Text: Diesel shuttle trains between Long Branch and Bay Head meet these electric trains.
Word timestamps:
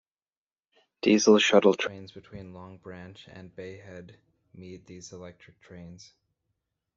Diesel 1.03 1.37
shuttle 1.37 1.75
trains 1.75 2.11
between 2.11 2.55
Long 2.55 2.79
Branch 2.79 3.23
and 3.27 3.55
Bay 3.55 3.77
Head 3.77 4.17
meet 4.51 4.87
these 4.87 5.13
electric 5.13 5.61
trains. 5.61 6.11